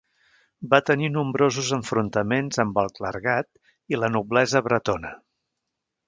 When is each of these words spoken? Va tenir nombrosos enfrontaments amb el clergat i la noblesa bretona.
Va 0.69 0.77
tenir 0.85 1.09
nombrosos 1.17 1.67
enfrontaments 1.77 2.61
amb 2.63 2.79
el 2.83 2.89
clergat 2.95 3.95
i 3.95 3.99
la 4.05 4.09
noblesa 4.15 4.63
bretona. 4.69 5.13